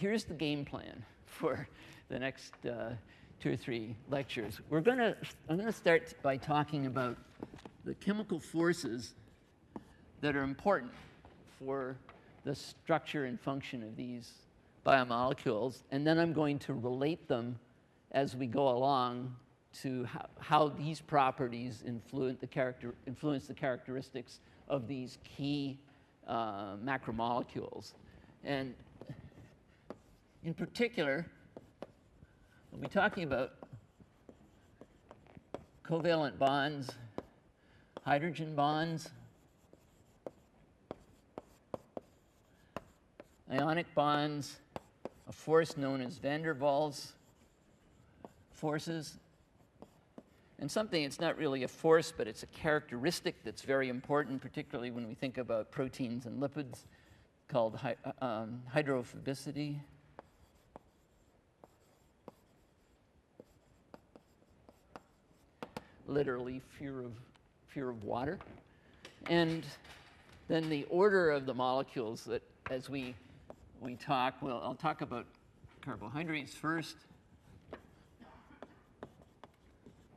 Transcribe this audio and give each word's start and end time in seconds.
here's 0.00 0.24
the 0.24 0.34
game 0.34 0.64
plan 0.64 1.04
for 1.26 1.68
the 2.08 2.18
next 2.18 2.54
uh, 2.64 2.90
two 3.38 3.52
or 3.52 3.56
three 3.56 3.94
lectures. 4.08 4.58
We're 4.70 4.80
gonna, 4.80 5.14
I'm 5.48 5.56
going 5.56 5.66
to 5.66 5.72
start 5.72 6.14
by 6.22 6.38
talking 6.38 6.86
about 6.86 7.18
the 7.84 7.94
chemical 7.94 8.40
forces 8.40 9.14
that 10.22 10.34
are 10.34 10.42
important 10.42 10.92
for 11.58 11.96
the 12.44 12.54
structure 12.54 13.26
and 13.26 13.38
function 13.38 13.82
of 13.82 13.94
these 13.94 14.32
biomolecules, 14.86 15.82
and 15.90 16.06
then 16.06 16.18
I'm 16.18 16.32
going 16.32 16.58
to 16.60 16.72
relate 16.72 17.28
them 17.28 17.58
as 18.12 18.34
we 18.34 18.46
go 18.46 18.68
along 18.68 19.36
to 19.82 20.04
how, 20.04 20.26
how 20.38 20.68
these 20.68 21.00
properties 21.00 21.84
influence 21.86 22.40
the, 22.40 22.46
character, 22.46 22.94
influence 23.06 23.46
the 23.46 23.54
characteristics 23.54 24.40
of 24.68 24.88
these 24.88 25.18
key 25.24 25.78
uh, 26.26 26.76
macromolecules. 26.76 27.92
And 28.42 28.74
in 30.42 30.54
particular, 30.54 31.26
we'll 32.70 32.80
be 32.80 32.88
talking 32.88 33.24
about 33.24 33.52
covalent 35.84 36.38
bonds, 36.38 36.90
hydrogen 38.04 38.54
bonds, 38.54 39.10
ionic 43.52 43.92
bonds, 43.94 44.60
a 45.28 45.32
force 45.32 45.76
known 45.76 46.00
as 46.00 46.18
van 46.18 46.42
der 46.42 46.54
Waals 46.54 47.12
forces, 48.52 49.18
and 50.58 50.70
something 50.70 51.02
it's 51.02 51.20
not 51.20 51.36
really 51.38 51.64
a 51.64 51.68
force, 51.68 52.12
but 52.16 52.26
it's 52.26 52.42
a 52.42 52.46
characteristic 52.46 53.42
that's 53.44 53.62
very 53.62 53.88
important, 53.88 54.40
particularly 54.40 54.90
when 54.90 55.08
we 55.08 55.14
think 55.14 55.38
about 55.38 55.70
proteins 55.70 56.26
and 56.26 56.40
lipids, 56.40 56.84
called 57.48 57.76
hy 57.76 57.96
uh, 58.04 58.24
um, 58.24 58.62
hydrophobicity. 58.72 59.80
Literally, 66.10 66.60
fear 66.76 66.98
of, 67.02 67.12
fear 67.68 67.88
of 67.88 68.02
water. 68.02 68.36
And 69.28 69.64
then 70.48 70.68
the 70.68 70.84
order 70.90 71.30
of 71.30 71.46
the 71.46 71.54
molecules 71.54 72.24
that, 72.24 72.42
as 72.68 72.90
we, 72.90 73.14
we 73.80 73.94
talk, 73.94 74.34
well, 74.42 74.60
I'll 74.64 74.74
talk 74.74 75.02
about 75.02 75.24
carbohydrates 75.82 76.52
first. 76.52 76.96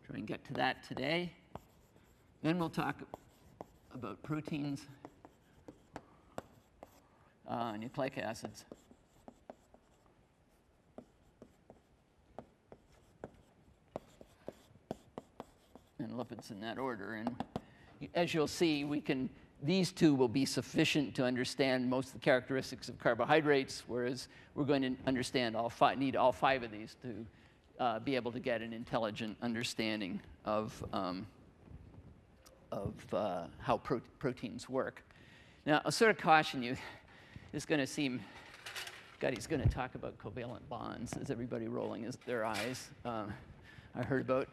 Try 0.07 0.15
and 0.15 0.25
get 0.25 0.43
to 0.45 0.53
that 0.53 0.83
today. 0.87 1.31
Then 2.41 2.57
we'll 2.57 2.69
talk 2.69 2.95
about 3.93 4.23
proteins, 4.23 4.81
uh, 7.47 7.77
nucleic 7.77 8.17
acids. 8.17 8.65
Lipids 16.13 16.51
in 16.51 16.59
that 16.61 16.77
order. 16.77 17.15
And 17.15 17.35
as 18.13 18.33
you'll 18.33 18.47
see, 18.47 18.83
we 18.83 19.01
can, 19.01 19.29
these 19.61 19.91
two 19.91 20.13
will 20.15 20.27
be 20.27 20.45
sufficient 20.45 21.15
to 21.15 21.23
understand 21.23 21.89
most 21.89 22.07
of 22.07 22.13
the 22.13 22.19
characteristics 22.19 22.89
of 22.89 22.99
carbohydrates, 22.99 23.83
whereas 23.87 24.27
we're 24.55 24.65
going 24.65 24.81
to 24.81 24.95
understand 25.07 25.55
all 25.55 25.69
five, 25.69 25.97
need 25.97 26.15
all 26.15 26.31
five 26.31 26.63
of 26.63 26.71
these 26.71 26.95
to 27.01 27.25
uh, 27.79 27.99
be 27.99 28.15
able 28.15 28.31
to 28.31 28.39
get 28.39 28.61
an 28.61 28.73
intelligent 28.73 29.35
understanding 29.41 30.19
of, 30.45 30.83
um, 30.93 31.25
of 32.71 32.93
uh, 33.13 33.43
how 33.59 33.77
pro 33.77 34.01
proteins 34.19 34.69
work. 34.69 35.03
Now, 35.65 35.81
I'll 35.85 35.91
sort 35.91 36.11
of 36.11 36.17
caution 36.17 36.61
you, 36.61 36.75
it's 37.53 37.65
going 37.65 37.79
to 37.79 37.87
seem, 37.87 38.21
God, 39.19 39.33
he's 39.33 39.47
going 39.47 39.61
to 39.61 39.69
talk 39.69 39.95
about 39.95 40.17
covalent 40.17 40.67
bonds. 40.69 41.13
Is 41.17 41.31
everybody 41.31 41.67
rolling 41.67 42.03
his, 42.03 42.17
their 42.25 42.43
eyes? 42.45 42.89
Um, 43.05 43.33
I 43.95 44.03
heard 44.03 44.21
about 44.21 44.49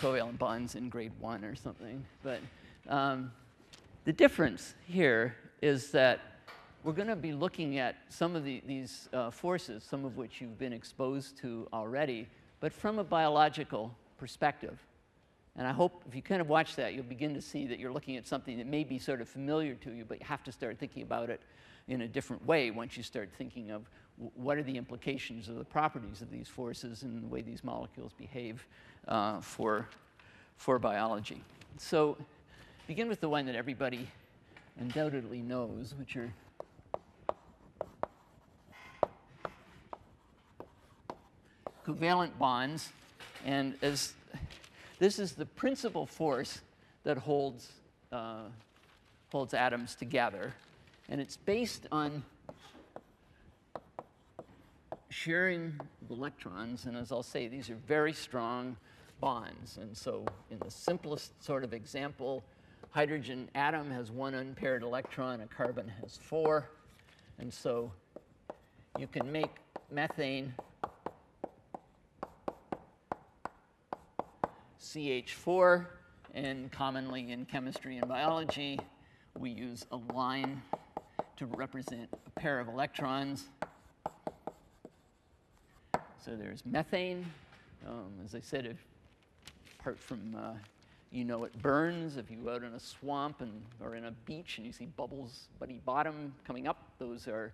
covalent 0.00 0.38
bonds 0.38 0.74
in 0.74 0.88
grade 0.88 1.12
one 1.18 1.44
or 1.44 1.54
something. 1.54 2.04
But 2.22 2.40
um, 2.88 3.32
the 4.04 4.12
difference 4.12 4.74
here 4.86 5.36
is 5.62 5.90
that 5.92 6.20
we're 6.84 6.92
going 6.92 7.08
to 7.08 7.16
be 7.16 7.32
looking 7.32 7.78
at 7.78 7.96
some 8.08 8.36
of 8.36 8.44
the, 8.44 8.62
these 8.66 9.08
uh, 9.12 9.30
forces, 9.30 9.82
some 9.82 10.04
of 10.04 10.16
which 10.16 10.40
you've 10.40 10.58
been 10.58 10.72
exposed 10.72 11.36
to 11.38 11.66
already, 11.72 12.28
but 12.60 12.72
from 12.72 12.98
a 12.98 13.04
biological 13.04 13.92
perspective. 14.18 14.78
And 15.56 15.66
I 15.66 15.72
hope 15.72 16.04
if 16.06 16.14
you 16.14 16.22
kind 16.22 16.40
of 16.40 16.48
watch 16.48 16.76
that, 16.76 16.94
you'll 16.94 17.04
begin 17.04 17.34
to 17.34 17.40
see 17.40 17.66
that 17.66 17.78
you're 17.78 17.92
looking 17.92 18.16
at 18.16 18.26
something 18.26 18.58
that 18.58 18.66
may 18.66 18.84
be 18.84 18.98
sort 18.98 19.20
of 19.20 19.28
familiar 19.28 19.74
to 19.74 19.90
you, 19.90 20.04
but 20.04 20.20
you 20.20 20.26
have 20.26 20.44
to 20.44 20.52
start 20.52 20.78
thinking 20.78 21.02
about 21.02 21.30
it 21.30 21.40
in 21.88 22.02
a 22.02 22.08
different 22.08 22.44
way 22.46 22.70
once 22.70 22.96
you 22.96 23.02
start 23.02 23.30
thinking 23.36 23.70
of 23.70 23.88
what 24.34 24.56
are 24.56 24.62
the 24.62 24.76
implications 24.76 25.48
of 25.48 25.56
the 25.56 25.64
properties 25.64 26.22
of 26.22 26.30
these 26.30 26.48
forces 26.48 27.02
and 27.02 27.22
the 27.22 27.26
way 27.26 27.42
these 27.42 27.62
molecules 27.62 28.12
behave 28.16 28.66
uh, 29.08 29.40
for, 29.40 29.88
for 30.56 30.78
biology. 30.78 31.42
So 31.78 32.16
begin 32.86 33.08
with 33.08 33.20
the 33.20 33.28
one 33.28 33.46
that 33.46 33.54
everybody 33.54 34.08
undoubtedly 34.78 35.42
knows, 35.42 35.94
which 35.98 36.16
are 36.16 36.32
covalent 41.86 42.36
bonds. 42.38 42.92
And 43.44 43.74
as 43.82 44.14
this 44.98 45.18
is 45.18 45.32
the 45.32 45.46
principal 45.46 46.06
force 46.06 46.60
that 47.04 47.18
holds, 47.18 47.72
uh, 48.10 48.48
holds 49.30 49.54
atoms 49.54 49.94
together. 49.94 50.54
And 51.08 51.20
it's 51.20 51.36
based 51.36 51.86
on 51.92 52.24
sharing 55.10 55.78
of 56.02 56.10
electrons. 56.10 56.86
And 56.86 56.96
as 56.96 57.12
I'll 57.12 57.22
say, 57.22 57.46
these 57.48 57.70
are 57.70 57.78
very 57.86 58.12
strong 58.12 58.76
bonds. 59.20 59.78
And 59.80 59.96
so, 59.96 60.24
in 60.50 60.58
the 60.58 60.70
simplest 60.70 61.42
sort 61.42 61.64
of 61.64 61.72
example, 61.72 62.42
hydrogen 62.90 63.48
atom 63.54 63.90
has 63.90 64.10
one 64.10 64.34
unpaired 64.34 64.82
electron, 64.82 65.40
a 65.40 65.46
carbon 65.46 65.90
has 66.00 66.16
four. 66.16 66.70
And 67.38 67.52
so, 67.52 67.92
you 68.98 69.06
can 69.06 69.30
make 69.30 69.50
methane 69.90 70.54
CH4, 74.80 75.86
and 76.34 76.70
commonly 76.70 77.32
in 77.32 77.44
chemistry 77.44 77.96
and 77.96 78.08
biology, 78.08 78.78
we 79.38 79.50
use 79.50 79.84
a 79.92 79.96
line 80.14 80.62
to 81.36 81.46
represent 81.46 82.08
a 82.26 82.40
pair 82.40 82.60
of 82.60 82.68
electrons. 82.68 83.48
So 86.24 86.34
there's 86.36 86.64
methane. 86.64 87.26
Um, 87.86 88.12
as 88.24 88.34
I 88.34 88.40
said, 88.40 88.66
if, 88.66 88.78
apart 89.86 90.00
from 90.00 90.34
uh, 90.36 90.52
you 91.12 91.24
know 91.24 91.44
it 91.44 91.62
burns, 91.62 92.16
if 92.16 92.28
you 92.28 92.50
out 92.50 92.64
in 92.64 92.74
a 92.74 92.80
swamp 92.80 93.40
and, 93.40 93.62
or 93.80 93.94
in 93.94 94.06
a 94.06 94.10
beach 94.24 94.58
and 94.58 94.66
you 94.66 94.72
see 94.72 94.86
bubbles, 94.86 95.46
buddy 95.60 95.80
bottom 95.84 96.34
coming 96.44 96.66
up, 96.66 96.90
those 96.98 97.28
are 97.28 97.52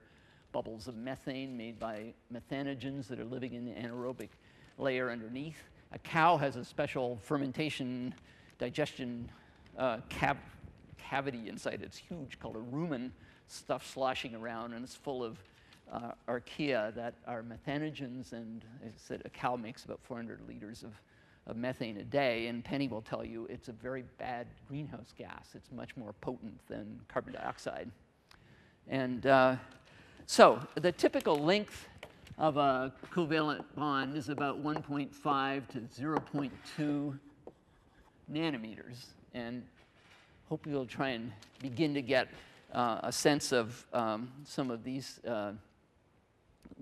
bubbles 0.51 0.89
of 0.89 0.97
methane 0.97 1.55
made 1.59 1.79
by 1.79 2.15
methanogens 2.33 3.07
that 3.07 3.21
are 3.21 3.27
living 3.27 3.53
in 3.53 3.67
the 3.67 3.73
anaerobic 3.73 4.31
layer 4.79 5.11
underneath. 5.11 5.63
A 5.93 5.99
cow 5.99 6.39
has 6.39 6.57
a 6.57 6.65
special 6.65 7.19
fermentation 7.23 8.15
digestion 8.59 9.29
uh, 9.77 9.99
cav 10.09 10.39
cavity 10.97 11.51
inside. 11.51 11.83
It's 11.85 11.99
huge 11.99 12.39
called 12.41 12.57
a 12.57 12.75
rumen, 12.75 13.11
stuff 13.47 13.87
sloshing 13.87 14.35
around, 14.35 14.73
and 14.73 14.83
it's 14.83 14.95
full 14.95 15.23
of 15.23 15.37
uh, 15.93 16.13
archaea 16.27 16.95
that 16.95 17.13
are 17.27 17.43
methanogens. 17.43 18.33
And 18.33 18.65
as 18.83 18.93
I 18.93 18.97
said, 18.97 19.23
a 19.27 19.29
cow 19.29 19.55
makes 19.55 19.85
about 19.85 20.01
400 20.03 20.41
liters 20.49 20.83
of, 20.83 20.95
of 21.47 21.57
methane 21.57 21.97
a 21.99 22.05
day. 22.05 22.47
And 22.47 22.65
Penny 22.65 22.89
will 22.89 23.03
tell 23.03 23.25
you 23.25 23.47
it's 23.51 23.69
a 23.69 23.73
very 23.73 24.05
bad 24.19 24.47
greenhouse 24.69 25.13
gas. 25.17 25.49
It's 25.55 25.71
much 25.73 25.97
more 25.97 26.13
potent 26.21 26.59
than 26.69 27.01
carbon 27.09 27.35
dioxide. 27.35 27.91
And 28.89 29.27
uh, 29.27 29.57
so 30.27 30.61
the 30.75 30.93
typical 30.93 31.37
length 31.37 31.89
of 32.39 32.57
a 32.57 32.93
covalent 33.13 33.65
bond 33.77 34.17
is 34.17 34.29
about 34.29 34.63
1.5 34.63 35.69
to 35.69 35.79
0.2 35.81 37.19
nanometers. 38.33 39.07
And 39.35 39.63
hope 40.49 40.67
you'll 40.67 40.87
try 40.87 41.11
and 41.11 41.33
begin 41.61 41.95
to 41.95 42.03
get 42.03 42.29
uh, 42.73 43.01
a 43.03 43.13
sense 43.13 43.53
of 43.53 43.87
um, 43.93 44.31
some 44.45 44.71
of 44.71 44.83
these, 44.85 45.21
uh, 45.27 45.53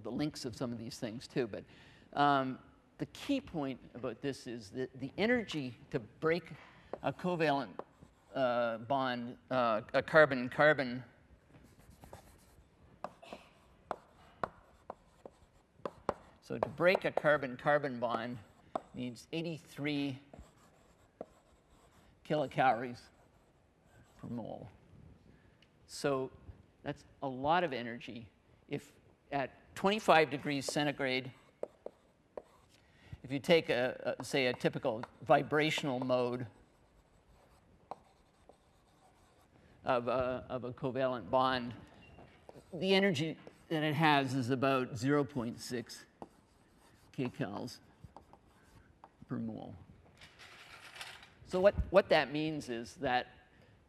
the 0.02 0.10
links 0.10 0.44
of 0.44 0.56
some 0.56 0.72
of 0.72 0.78
these 0.78 0.98
things 0.98 1.26
too. 1.26 1.48
But 1.48 1.64
um, 2.20 2.58
the 3.00 3.06
key 3.06 3.40
point 3.40 3.80
about 3.94 4.20
this 4.20 4.46
is 4.46 4.68
that 4.76 4.90
the 5.00 5.10
energy 5.16 5.74
to 5.90 5.98
break 6.20 6.52
a 7.02 7.10
covalent 7.10 7.68
uh, 8.36 8.76
bond, 8.76 9.36
uh, 9.50 9.80
a 9.94 10.02
carbon-carbon 10.02 11.02
So 16.42 16.58
to 16.58 16.68
break 16.70 17.04
a 17.04 17.12
carbon-carbon 17.12 18.00
bond 18.00 18.36
needs 18.92 19.28
83 19.32 20.18
kilocalories 22.28 22.98
per 24.20 24.28
mole. 24.28 24.68
So 25.86 26.28
that's 26.82 27.04
a 27.22 27.28
lot 27.28 27.62
of 27.62 27.72
energy 27.72 28.26
if 28.68 28.90
at 29.30 29.52
25 29.76 30.28
degrees 30.28 30.66
centigrade, 30.66 31.30
if 33.30 33.34
you 33.34 33.38
take, 33.38 33.68
a, 33.68 34.16
a, 34.18 34.24
say, 34.24 34.46
a 34.46 34.52
typical 34.52 35.04
vibrational 35.24 36.00
mode 36.00 36.46
of 39.84 40.08
a, 40.08 40.44
of 40.50 40.64
a 40.64 40.72
covalent 40.72 41.30
bond, 41.30 41.72
the 42.72 42.92
energy 42.92 43.36
that 43.68 43.84
it 43.84 43.94
has 43.94 44.34
is 44.34 44.50
about 44.50 44.96
0.6 44.96 45.98
kcals 47.16 47.76
per 49.28 49.36
mole. 49.36 49.76
So 51.46 51.60
what, 51.60 51.76
what 51.90 52.08
that 52.08 52.32
means 52.32 52.68
is 52.68 52.94
that 52.94 53.28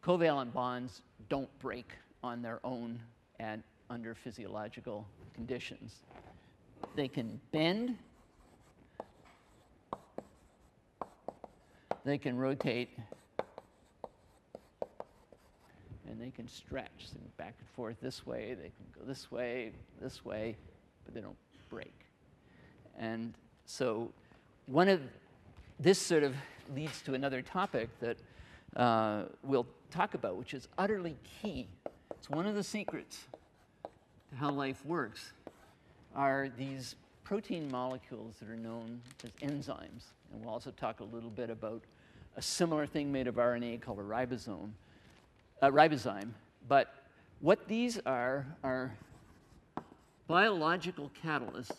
covalent 0.03 0.53
bonds 0.53 1.01
don't 1.29 1.49
break 1.57 1.87
on 2.21 2.43
their 2.43 2.59
own 2.63 2.99
and 3.39 3.63
under 3.89 4.13
physiological 4.13 5.07
conditions. 5.33 5.95
They 6.95 7.07
can 7.07 7.41
bend, 7.51 7.97
they 12.03 12.17
can 12.17 12.37
rotate, 12.37 12.89
and 16.09 16.19
they 16.19 16.31
can 16.31 16.47
stretch 16.47 16.89
so 17.05 17.17
back 17.37 17.55
and 17.59 17.69
forth 17.69 17.97
this 18.01 18.25
way, 18.25 18.53
they 18.53 18.69
can 18.69 18.85
go 18.97 19.05
this 19.05 19.31
way, 19.31 19.71
this 20.01 20.25
way, 20.25 20.55
but 21.05 21.13
they 21.13 21.21
don't 21.21 21.37
break. 21.69 21.93
And 22.97 23.33
so 23.65 24.11
one 24.65 24.87
of 24.87 25.01
this 25.79 25.99
sort 25.99 26.23
of 26.23 26.35
leads 26.75 27.01
to 27.03 27.13
another 27.13 27.41
topic 27.41 27.89
that 27.99 28.17
uh, 28.75 29.23
we'll 29.43 29.67
talk 29.89 30.13
about, 30.13 30.35
which 30.37 30.53
is 30.53 30.67
utterly 30.77 31.17
key. 31.41 31.67
It's 32.11 32.29
one 32.29 32.45
of 32.45 32.55
the 32.55 32.63
secrets 32.63 33.25
to 34.29 34.35
how 34.35 34.51
life 34.51 34.85
works 34.85 35.33
are 36.15 36.49
these 36.57 36.95
protein 37.31 37.71
molecules 37.71 38.35
that 38.41 38.49
are 38.49 38.57
known 38.57 39.01
as 39.23 39.31
enzymes. 39.35 40.07
And 40.33 40.43
we'll 40.43 40.49
also 40.49 40.69
talk 40.71 40.99
a 40.99 41.03
little 41.05 41.29
bit 41.29 41.49
about 41.49 41.81
a 42.35 42.41
similar 42.41 42.85
thing 42.85 43.09
made 43.09 43.25
of 43.25 43.35
RNA 43.35 43.79
called 43.79 43.99
a 43.99 44.01
ribosome, 44.01 44.71
uh, 45.61 45.69
ribozyme. 45.69 46.31
But 46.67 46.93
what 47.39 47.69
these 47.69 47.97
are 48.05 48.45
are 48.65 48.93
biological 50.27 51.09
catalysts 51.23 51.71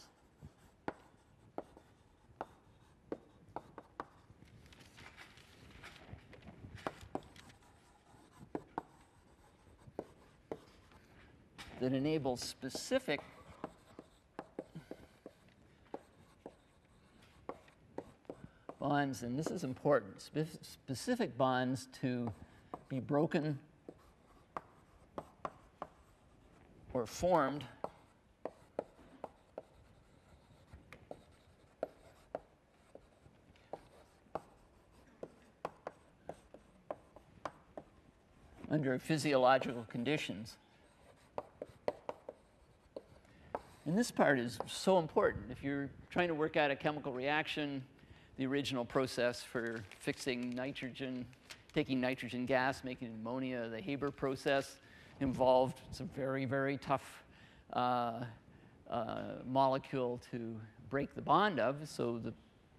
that 11.79 11.93
enables 11.93 12.41
specific 12.41 13.21
bonds, 18.83 19.23
and 19.23 19.39
this 19.39 19.47
is 19.47 19.63
important, 19.63 20.21
spe 20.21 20.39
specific 20.61 21.39
bonds 21.39 21.87
to 22.01 22.33
be 22.89 22.99
broken 22.99 23.57
or 26.93 27.07
formed 27.07 27.63
under 38.69 38.99
physiological 38.99 39.87
conditions. 39.89 40.57
And 43.87 43.97
this 43.97 44.11
part 44.11 44.41
is 44.41 44.59
so 44.67 44.99
important. 44.99 45.53
If 45.53 45.63
you're 45.63 45.89
trying 46.11 46.29
to 46.29 46.35
work 46.35 46.57
out 46.57 46.73
a 46.73 46.77
chemical 46.77 47.13
reaction, 47.13 47.85
the 48.43 48.49
original 48.49 48.85
process 48.85 49.41
for 49.41 49.85
fixing 50.01 50.51
nitrogen, 50.51 51.25
taking 51.73 52.01
nitrogen 52.01 52.45
gas, 52.45 52.83
making 52.83 53.07
ammonia, 53.15 53.69
the 53.69 53.81
Haber 53.81 54.11
process 54.11 54.79
involved 55.21 55.81
some 55.93 56.11
very, 56.17 56.45
very 56.45 56.77
tough 56.77 57.23
uh, 57.73 58.25
uh, 58.91 59.23
molecule 59.47 60.21
to 60.33 60.57
break 60.91 61.15
the 61.15 61.23
bond 61.23 61.61
of. 61.61 61.89
So 61.89 62.19
the, 62.19 62.35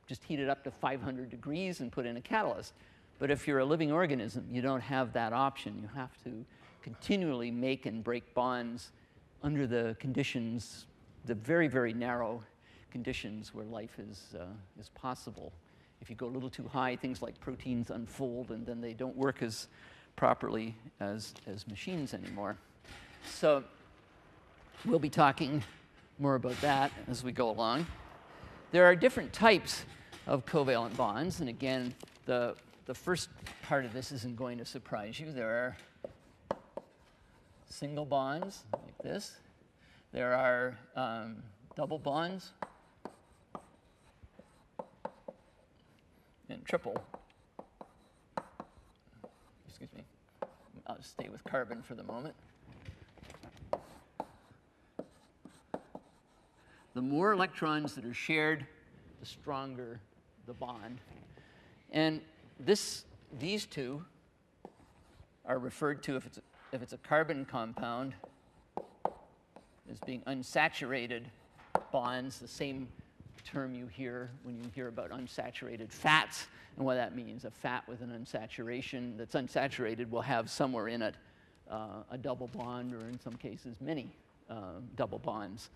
just 0.06 0.22
heat 0.26 0.42
it 0.42 0.50
up 0.50 0.66
to 0.66 0.72
500 0.72 1.30
degrees 1.30 1.80
and 1.80 1.90
put 1.90 2.06
in 2.06 2.18
a 2.18 2.22
catalyst. 2.22 2.74
But 3.18 3.32
if 3.32 3.48
you're 3.48 3.60
a 3.60 3.66
living 3.66 3.90
organism, 3.90 4.46
you 4.52 4.62
don't 4.62 4.82
have 4.82 5.14
that 5.14 5.32
option. 5.32 5.80
You 5.82 5.90
have 5.96 6.22
to 6.26 6.44
continually 6.82 7.52
make 7.52 7.86
and 7.86 8.04
break 8.04 8.34
bonds 8.34 8.92
under 9.42 9.66
the 9.66 9.96
conditions 9.98 10.88
the 11.24 11.36
very, 11.36 11.70
very 11.70 11.94
narrow 11.94 12.44
conditions 12.94 13.56
where 13.56 13.66
life 13.66 13.98
is, 13.98 14.36
uh, 14.40 14.46
is 14.80 14.90
possible. 14.90 15.52
If 16.00 16.12
you 16.12 16.16
go 16.16 16.28
a 16.28 16.34
little 16.38 16.50
too 16.50 16.68
high, 16.72 16.96
things 16.96 17.24
like 17.24 17.38
proteins 17.40 17.90
unfold 17.90 18.52
and 18.52 18.66
then 18.66 18.82
they 18.82 18.94
don't 18.94 19.18
work 19.18 19.42
as 19.42 19.68
properly 20.16 20.76
as, 21.00 21.34
as 21.48 21.68
machines 21.68 22.14
anymore. 22.14 22.56
So 23.26 23.64
we'll 24.86 25.00
be 25.00 25.10
talking 25.10 25.64
more 26.20 26.36
about 26.36 26.62
that 26.62 26.92
as 27.08 27.24
we 27.24 27.32
go 27.32 27.50
along. 27.50 27.88
There 28.72 28.86
are 28.86 28.96
different 28.96 29.34
types 29.34 29.86
of 30.28 30.46
covalent 30.46 30.96
bonds, 30.96 31.40
and 31.40 31.50
again, 31.50 31.96
the, 32.26 32.56
the 32.86 32.94
first 32.94 33.30
part 33.64 33.86
of 33.86 33.94
this 33.94 34.12
isn't 34.12 34.36
going 34.36 34.60
to 34.60 34.66
surprise 34.66 35.20
you. 35.20 35.32
There 35.32 35.50
are 35.50 35.78
single 37.68 38.06
bonds 38.06 38.66
like 38.72 38.98
this. 39.00 39.38
There 40.12 40.36
are 40.36 40.78
um, 40.96 41.38
double 41.76 41.98
bonds 41.98 42.52
and 46.50 46.64
triple. 46.66 46.96
Excuse 49.68 49.90
me. 49.96 50.04
I'll 50.88 50.98
just 50.98 51.12
stay 51.12 51.30
with 51.30 51.44
carbon 51.44 51.82
for 51.82 51.96
the 51.96 52.04
moment. 52.04 52.36
The 56.94 57.02
more 57.02 57.32
electrons 57.32 57.96
that 57.96 58.06
are 58.06 58.14
shared, 58.14 58.66
the 59.20 59.26
stronger 59.26 60.00
the 60.46 60.54
bond. 60.54 61.00
And 61.92 62.22
this, 62.60 63.06
these 63.40 63.66
two 63.66 64.04
are 65.46 65.58
referred 65.58 66.04
to 66.04 66.16
if 66.16 66.26
it's, 66.26 66.40
if 66.72 66.82
it's 66.82 66.94
a 66.94 66.98
carbon 66.98 67.46
compound 67.46 68.14
as 69.92 70.00
being 70.06 70.22
unsaturated 70.22 71.24
bonds, 71.92 72.40
the 72.40 72.48
same 72.48 72.88
term 73.46 73.74
you 73.74 73.88
hear 73.88 74.30
when 74.44 74.58
you 74.58 74.64
hear 74.74 74.88
about 74.88 75.12
unsaturated 75.12 75.92
fats 75.92 76.48
and 76.78 76.86
what 76.86 76.96
that 76.96 77.16
means. 77.16 77.46
A 77.46 77.52
fat 77.52 77.88
with 77.88 78.02
an 78.02 78.10
unsaturation 78.10 79.18
that's 79.18 79.36
unsaturated 79.36 80.10
will 80.10 80.22
have 80.22 80.50
somewhere 80.50 80.88
in 80.88 81.02
it 81.02 81.16
uh, 81.70 82.04
a 82.12 82.18
double 82.18 82.48
bond, 82.48 82.94
or 82.94 83.00
in 83.08 83.20
some 83.20 83.34
cases, 83.34 83.78
many 83.82 84.08
uh, 84.50 84.80
double 84.96 85.20
bonds. 85.20 85.70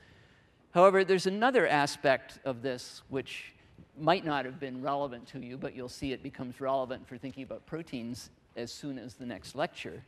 However, 0.72 1.04
there's 1.04 1.28
another 1.28 1.68
aspect 1.68 2.40
of 2.46 2.62
this 2.62 3.02
which 3.10 3.54
might 4.00 4.26
not 4.26 4.46
have 4.46 4.60
been 4.60 4.82
relevant 4.82 5.28
to 5.30 5.40
you, 5.40 5.58
but 5.58 5.76
you'll 5.76 5.90
see 5.90 6.12
it 6.14 6.22
becomes 6.22 6.60
relevant 6.62 7.08
for 7.08 7.18
thinking 7.18 7.44
about 7.44 7.66
proteins 7.66 8.30
as 8.56 8.72
soon 8.72 9.00
as 9.00 9.16
the 9.16 9.26
next 9.26 9.56
lecture. 9.56 10.04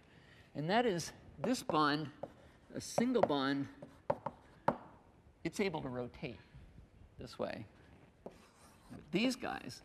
And 0.55 0.69
that 0.69 0.85
is 0.85 1.11
this 1.41 1.63
bond, 1.63 2.07
a 2.75 2.81
single 2.81 3.21
bond 3.21 3.67
it's 5.43 5.59
able 5.59 5.81
to 5.81 5.89
rotate 5.89 6.37
this 7.19 7.37
way. 7.37 7.65
But 8.23 9.01
these 9.11 9.35
guys, 9.35 9.81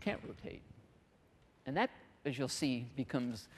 can't 0.00 0.20
rotate. 0.26 0.62
And 1.66 1.76
that, 1.76 1.90
as 2.24 2.38
you'll 2.38 2.48
see, 2.48 2.86
becomes 2.96 3.48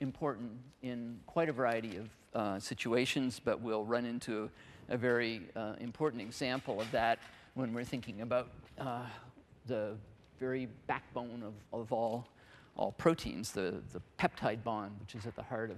important 0.00 0.52
in 0.82 1.20
quite 1.26 1.48
a 1.48 1.52
variety 1.52 1.98
of 1.98 2.08
uh, 2.34 2.58
situations, 2.58 3.40
but 3.42 3.60
we'll 3.60 3.84
run 3.84 4.06
into 4.06 4.48
a 4.88 4.96
very 4.96 5.42
uh, 5.54 5.74
important 5.78 6.22
example 6.22 6.80
of 6.80 6.90
that 6.90 7.18
when 7.54 7.74
we're 7.74 7.84
thinking 7.84 8.22
about 8.22 8.48
uh, 8.78 9.02
the 9.66 9.94
very 10.38 10.68
backbone 10.86 11.42
of, 11.42 11.54
of 11.78 11.92
all 11.92 12.26
all 12.76 12.92
proteins, 12.92 13.52
the, 13.52 13.74
the 13.92 14.00
peptide 14.18 14.64
bond, 14.64 14.92
which 15.00 15.14
is 15.14 15.26
at 15.26 15.36
the 15.36 15.42
heart 15.42 15.70
of 15.70 15.76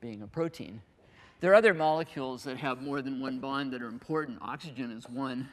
being 0.00 0.22
a 0.22 0.26
protein. 0.26 0.80
There 1.40 1.50
are 1.52 1.54
other 1.54 1.72
molecules 1.72 2.44
that 2.44 2.58
have 2.58 2.82
more 2.82 3.00
than 3.00 3.18
one 3.18 3.38
bond 3.38 3.72
that 3.72 3.80
are 3.80 3.88
important. 3.88 4.36
Oxygen 4.42 4.90
is 4.90 5.08
one. 5.08 5.48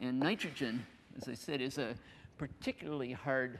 And 0.00 0.18
nitrogen, 0.18 0.86
as 1.18 1.28
I 1.28 1.34
said, 1.34 1.60
is 1.60 1.76
a 1.76 1.94
particularly 2.38 3.12
hard 3.12 3.58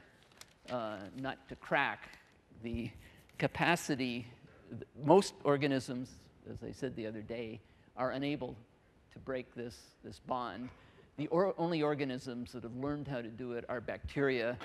uh, 0.70 0.96
nut 1.18 1.36
to 1.50 1.56
crack. 1.56 2.18
The 2.62 2.90
capacity, 3.36 4.26
most 5.04 5.34
organisms, 5.44 6.08
as 6.50 6.62
I 6.66 6.72
said 6.72 6.96
the 6.96 7.06
other 7.06 7.20
day, 7.20 7.60
are 7.98 8.12
unable 8.12 8.56
to 9.12 9.18
break 9.18 9.54
this, 9.54 9.76
this 10.02 10.20
bond. 10.20 10.70
The 11.18 11.26
or 11.26 11.54
only 11.58 11.82
organisms 11.82 12.52
that 12.52 12.62
have 12.62 12.76
learned 12.76 13.06
how 13.06 13.20
to 13.20 13.28
do 13.28 13.52
it 13.52 13.66
are 13.68 13.82
bacteria 13.82 14.56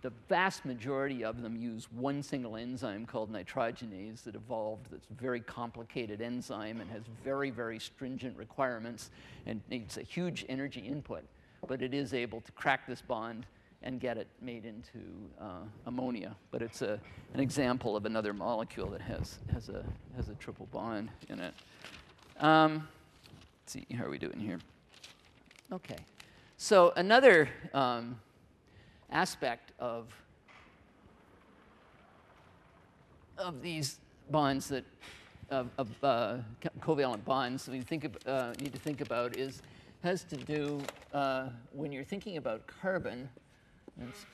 the 0.00 0.12
vast 0.28 0.64
majority 0.64 1.22
of 1.22 1.42
them 1.42 1.56
use 1.56 1.86
one 1.92 2.22
single 2.22 2.56
enzyme 2.56 3.06
called 3.06 3.32
nitrogenase 3.32 4.22
that 4.24 4.34
evolved 4.34 4.86
that's 4.90 5.06
a 5.10 5.22
very 5.22 5.40
complicated 5.40 6.20
enzyme 6.20 6.80
and 6.80 6.90
has 6.90 7.02
very, 7.22 7.50
very 7.50 7.78
stringent 7.78 8.36
requirements 8.36 9.10
and 9.46 9.60
needs 9.70 9.98
a 9.98 10.02
huge 10.02 10.44
energy 10.48 10.80
input. 10.80 11.22
But 11.68 11.82
it 11.82 11.94
is 11.94 12.14
able 12.14 12.40
to 12.40 12.52
crack 12.52 12.86
this 12.86 13.00
bond 13.00 13.46
and 13.84 14.00
get 14.00 14.16
it 14.16 14.28
made 14.40 14.64
into 14.64 14.98
uh, 15.40 15.64
ammonia. 15.86 16.34
But 16.50 16.62
it's 16.62 16.82
a, 16.82 16.98
an 17.34 17.40
example 17.40 17.96
of 17.96 18.06
another 18.06 18.32
molecule 18.32 18.88
that 18.90 19.02
has, 19.02 19.38
has, 19.52 19.68
a, 19.68 19.84
has 20.16 20.28
a 20.28 20.34
triple 20.34 20.66
bond 20.72 21.10
in 21.28 21.38
it. 21.38 21.54
Um, 22.40 22.88
let's 23.62 23.72
see, 23.72 23.86
how 23.96 24.04
are 24.04 24.10
we 24.10 24.18
doing 24.18 24.38
here? 24.38 24.58
Okay. 25.72 25.96
So 26.56 26.92
another 26.96 27.48
um, 27.74 28.20
aspect 29.12 29.72
of, 29.78 30.08
of 33.38 33.62
these 33.62 33.98
bonds 34.30 34.68
that 34.68 34.84
of, 35.50 35.68
of 35.76 35.88
uh, 36.02 36.36
covalent 36.80 37.24
bonds 37.24 37.68
we 37.68 37.80
think 37.80 38.04
of, 38.04 38.16
uh, 38.26 38.52
need 38.58 38.72
to 38.72 38.78
think 38.78 39.02
about 39.02 39.36
is 39.36 39.62
has 40.02 40.24
to 40.24 40.36
do 40.36 40.80
uh, 41.12 41.48
when 41.72 41.92
you're 41.92 42.02
thinking 42.02 42.36
about 42.36 42.66
carbon. 42.66 43.28
It's, 44.00 44.26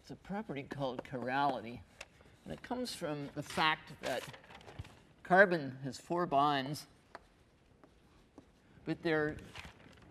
it's 0.00 0.10
a 0.10 0.16
property 0.16 0.62
called 0.62 1.02
chirality, 1.04 1.80
and 2.44 2.54
it 2.54 2.62
comes 2.62 2.94
from 2.94 3.28
the 3.34 3.42
fact 3.42 3.92
that 4.02 4.22
carbon 5.22 5.76
has 5.84 5.98
four 5.98 6.24
bonds, 6.24 6.86
but 8.86 9.02
they're 9.02 9.36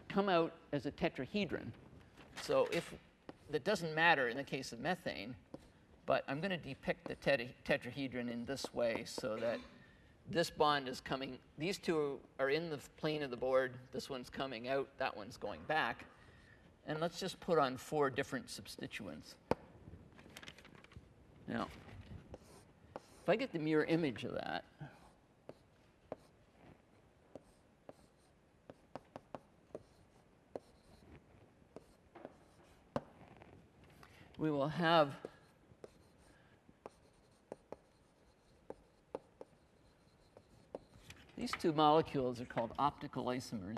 come 0.07 0.29
out 0.29 0.51
as 0.71 0.85
a 0.85 0.91
tetrahedron. 0.91 1.71
So 2.41 2.67
if 2.71 2.93
that 3.51 3.63
doesn't 3.63 3.93
matter 3.93 4.27
in 4.27 4.37
the 4.37 4.43
case 4.43 4.71
of 4.71 4.79
methane, 4.79 5.35
but 6.05 6.23
I'm 6.27 6.39
going 6.39 6.51
to 6.51 6.57
depict 6.57 7.07
the 7.07 7.15
tetrahedron 7.15 8.29
in 8.31 8.45
this 8.45 8.73
way 8.73 9.03
so 9.05 9.35
that 9.37 9.59
this 10.29 10.49
bond 10.49 10.87
is 10.87 10.99
coming, 10.99 11.37
these 11.57 11.77
two 11.77 12.19
are 12.39 12.49
in 12.49 12.69
the 12.69 12.79
plane 12.97 13.23
of 13.23 13.31
the 13.31 13.37
board, 13.37 13.73
this 13.91 14.09
one's 14.09 14.29
coming 14.29 14.67
out, 14.67 14.87
that 14.97 15.15
one's 15.15 15.37
going 15.37 15.59
back. 15.67 16.05
And 16.87 16.99
let's 16.99 17.19
just 17.19 17.39
put 17.39 17.59
on 17.59 17.77
four 17.77 18.09
different 18.09 18.49
substituents. 18.49 19.35
Now, 21.47 21.67
if 22.95 23.29
I 23.29 23.35
get 23.35 23.51
the 23.51 23.59
mirror 23.59 23.83
image 23.83 24.23
of 24.23 24.33
that, 24.33 24.63
we 34.41 34.49
will 34.49 34.67
have 34.67 35.13
these 41.37 41.51
two 41.61 41.71
molecules 41.71 42.41
are 42.41 42.45
called 42.45 42.71
optical 42.79 43.25
isomers. 43.25 43.77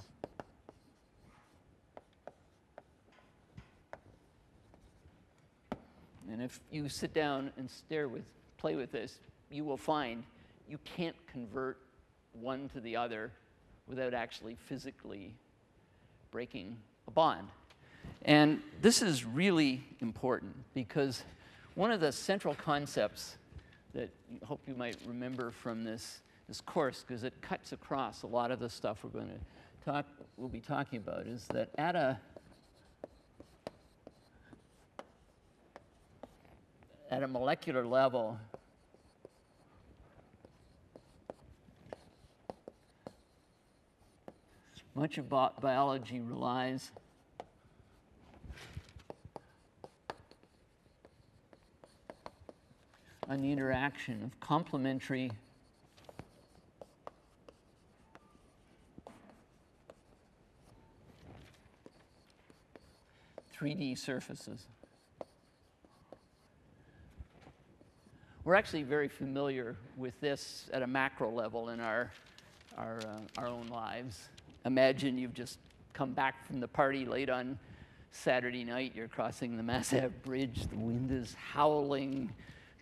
And 6.31 6.41
if 6.41 6.61
you 6.71 6.87
sit 6.87 7.13
down 7.13 7.51
and 7.57 7.69
stare 7.69 8.07
with, 8.07 8.23
play 8.57 8.75
with 8.75 8.93
this, 8.93 9.19
you 9.51 9.65
will 9.65 9.75
find 9.75 10.23
you 10.69 10.79
can't 10.85 11.17
convert 11.27 11.77
one 12.31 12.69
to 12.69 12.79
the 12.79 12.95
other 12.95 13.33
without 13.85 14.13
actually 14.13 14.55
physically 14.55 15.33
breaking 16.31 16.77
a 17.09 17.11
bond. 17.11 17.49
And 18.25 18.61
this 18.81 19.01
is 19.01 19.25
really 19.25 19.83
important 19.99 20.55
because 20.73 21.23
one 21.75 21.91
of 21.91 21.99
the 21.99 22.11
central 22.11 22.55
concepts 22.55 23.37
that 23.93 24.09
I 24.41 24.45
hope 24.45 24.61
you 24.67 24.75
might 24.75 24.97
remember 25.05 25.51
from 25.51 25.83
this, 25.83 26.21
this 26.47 26.61
course, 26.61 27.03
because 27.05 27.23
it 27.23 27.33
cuts 27.41 27.71
across 27.73 28.23
a 28.23 28.27
lot 28.27 28.51
of 28.51 28.59
the 28.59 28.69
stuff 28.69 29.03
we're 29.03 29.09
going 29.09 29.27
to 29.27 29.85
talk, 29.85 30.05
we'll 30.37 30.47
be 30.49 30.59
talking 30.59 30.97
about, 30.97 31.27
is 31.27 31.45
that 31.47 31.69
at 31.77 31.95
a 31.95 32.17
at 37.11 37.21
a 37.21 37.27
molecular 37.27 37.85
level, 37.85 38.39
much 44.95 45.19
of 45.19 45.29
biology 45.29 46.19
relies 46.19 46.91
on 53.29 53.41
the 53.41 53.51
interaction 53.51 54.21
of 54.23 54.39
complementary 54.39 55.31
three 63.51 63.73
D 63.73 63.95
surfaces. 63.95 64.67
We're 68.43 68.55
actually 68.55 68.83
very 68.83 69.07
familiar 69.07 69.77
with 69.95 70.19
this 70.19 70.69
at 70.73 70.81
a 70.81 70.87
macro 70.87 71.31
level 71.31 71.69
in 71.69 71.79
our, 71.79 72.11
our, 72.77 72.97
uh, 72.97 73.41
our 73.41 73.47
own 73.47 73.67
lives. 73.67 74.27
Imagine 74.65 75.17
you've 75.17 75.33
just 75.33 75.59
come 75.93 76.11
back 76.11 76.45
from 76.45 76.59
the 76.59 76.67
party 76.67 77.05
late 77.05 77.29
on 77.29 77.57
Saturday 78.11 78.63
night, 78.63 78.91
you're 78.95 79.07
crossing 79.07 79.55
the 79.57 79.63
Mass 79.63 79.93
Ave 79.93 80.09
Bridge, 80.23 80.67
the 80.67 80.75
wind 80.75 81.09
is 81.09 81.35
howling, 81.53 82.31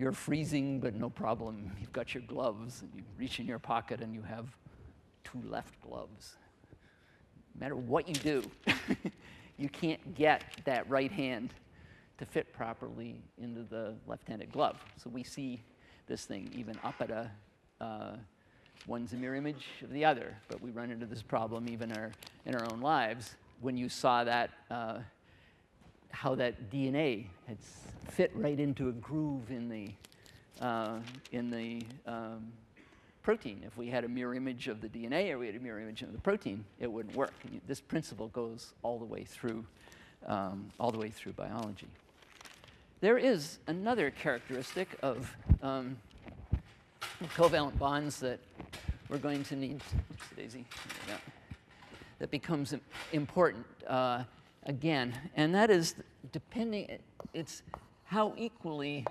you're 0.01 0.11
freezing, 0.11 0.79
but 0.79 0.95
no 0.95 1.11
problem. 1.11 1.71
You've 1.79 1.93
got 1.93 2.15
your 2.15 2.23
gloves, 2.23 2.81
and 2.81 2.89
you 2.95 3.03
reach 3.19 3.39
in 3.39 3.45
your 3.45 3.59
pocket, 3.59 4.01
and 4.01 4.15
you 4.15 4.23
have 4.23 4.47
two 5.23 5.39
left 5.47 5.79
gloves. 5.81 6.37
No 7.53 7.59
matter 7.59 7.75
what 7.75 8.07
you 8.07 8.15
do, 8.15 8.43
you 9.59 9.69
can't 9.69 10.15
get 10.15 10.43
that 10.65 10.89
right 10.89 11.11
hand 11.11 11.53
to 12.17 12.25
fit 12.25 12.51
properly 12.51 13.21
into 13.37 13.61
the 13.61 13.93
left-handed 14.07 14.51
glove. 14.51 14.83
So 14.97 15.07
we 15.07 15.23
see 15.23 15.61
this 16.07 16.25
thing 16.25 16.51
even 16.55 16.79
up 16.83 16.95
at 16.99 17.11
a 17.11 17.31
uh, 17.79 18.15
one's 18.87 19.13
a 19.13 19.17
mirror 19.17 19.35
image 19.35 19.67
of 19.83 19.91
the 19.91 20.03
other, 20.03 20.35
but 20.47 20.59
we 20.61 20.71
run 20.71 20.89
into 20.89 21.05
this 21.05 21.21
problem 21.21 21.67
even 21.69 21.91
our, 21.91 22.11
in 22.47 22.55
our 22.55 22.65
own 22.71 22.81
lives. 22.81 23.35
When 23.59 23.77
you 23.77 23.87
saw 23.87 24.23
that 24.23 24.49
uh, 24.71 24.99
how 26.11 26.35
that 26.35 26.69
DNA 26.69 27.25
had 27.47 27.57
fit 28.09 28.31
right 28.35 28.59
into 28.59 28.89
a 28.89 28.91
groove 28.91 29.49
in 29.49 29.69
the, 29.69 29.89
uh, 30.63 30.99
in 31.31 31.49
the 31.49 31.83
um, 32.05 32.51
protein. 33.23 33.61
If 33.65 33.77
we 33.77 33.87
had 33.87 34.03
a 34.03 34.07
mirror 34.07 34.35
image 34.35 34.67
of 34.67 34.81
the 34.81 34.87
DNA 34.87 35.31
or 35.31 35.37
we 35.37 35.45
had 35.47 35.55
a 35.55 35.59
mirror 35.59 35.79
image 35.79 36.01
of 36.01 36.11
the 36.11 36.19
protein, 36.19 36.65
it 36.79 36.91
wouldn't 36.91 37.15
work. 37.15 37.33
This 37.67 37.79
principle 37.79 38.27
goes 38.29 38.73
all 38.83 38.99
the 38.99 39.05
way 39.05 39.23
through, 39.23 39.65
um, 40.25 40.69
all 40.79 40.91
the 40.91 40.99
way 40.99 41.09
through 41.09 41.33
biology. 41.33 41.87
There 42.99 43.17
is 43.17 43.57
another 43.67 44.11
characteristic 44.11 44.87
of 45.01 45.35
um, 45.63 45.97
covalent 47.35 47.77
bonds 47.79 48.19
that 48.19 48.39
we're 49.09 49.17
going 49.17 49.43
to 49.45 49.55
need. 49.55 49.81
Oops, 50.11 50.25
Daisy. 50.35 50.65
That 52.19 52.29
becomes 52.29 52.75
important. 53.11 53.65
Uh, 53.87 54.23
again, 54.63 55.13
and 55.35 55.53
that 55.55 55.69
is 55.69 55.95
depending, 56.31 56.99
it's 57.33 57.63
how 58.05 58.33
equally 58.37 59.05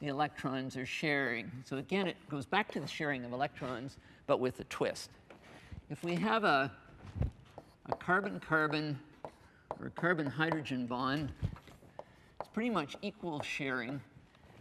the 0.00 0.06
electrons 0.06 0.76
are 0.76 0.86
sharing. 0.86 1.50
So 1.64 1.78
again, 1.78 2.06
it 2.06 2.16
goes 2.28 2.46
back 2.46 2.70
to 2.72 2.80
the 2.80 2.86
sharing 2.86 3.24
of 3.24 3.32
electrons, 3.32 3.96
but 4.26 4.38
with 4.40 4.60
a 4.60 4.64
twist. 4.64 5.10
If 5.90 6.04
we 6.04 6.14
have 6.16 6.44
a, 6.44 6.70
a 7.86 7.96
carbon-carbon 7.96 8.98
or 9.80 9.90
carbon-hydrogen 9.90 10.86
bond, 10.86 11.32
it's 12.40 12.48
pretty 12.48 12.70
much 12.70 12.96
equal 13.02 13.40
sharing, 13.42 14.00